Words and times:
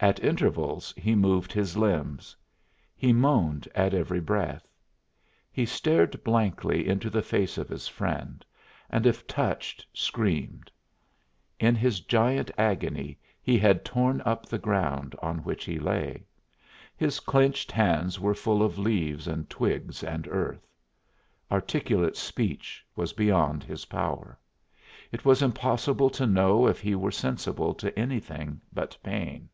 At 0.00 0.18
intervals 0.18 0.92
he 0.96 1.14
moved 1.14 1.52
his 1.52 1.76
limbs; 1.76 2.34
he 2.96 3.12
moaned 3.12 3.68
at 3.72 3.94
every 3.94 4.18
breath. 4.18 4.66
He 5.52 5.64
stared 5.64 6.24
blankly 6.24 6.88
into 6.88 7.08
the 7.08 7.22
face 7.22 7.56
of 7.56 7.68
his 7.68 7.86
friend 7.86 8.44
and 8.90 9.06
if 9.06 9.24
touched 9.28 9.86
screamed. 9.94 10.72
In 11.60 11.76
his 11.76 12.00
giant 12.00 12.50
agony 12.58 13.16
he 13.40 13.56
had 13.56 13.84
torn 13.84 14.20
up 14.22 14.44
the 14.44 14.58
ground 14.58 15.14
on 15.22 15.38
which 15.44 15.64
he 15.66 15.78
lay; 15.78 16.26
his 16.96 17.20
clenched 17.20 17.70
hands 17.70 18.18
were 18.18 18.34
full 18.34 18.60
of 18.64 18.80
leaves 18.80 19.28
and 19.28 19.48
twigs 19.48 20.02
and 20.02 20.26
earth. 20.26 20.66
Articulate 21.48 22.16
speech 22.16 22.84
was 22.96 23.12
beyond 23.12 23.62
his 23.62 23.84
power; 23.84 24.36
it 25.12 25.24
was 25.24 25.42
impossible 25.42 26.10
to 26.10 26.26
know 26.26 26.66
if 26.66 26.80
he 26.80 26.96
were 26.96 27.12
sensible 27.12 27.72
to 27.74 27.96
anything 27.96 28.60
but 28.72 28.98
pain. 29.04 29.48